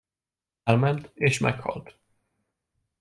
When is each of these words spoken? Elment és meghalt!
Elment 0.73 1.03
és 1.29 1.39
meghalt! 1.47 1.95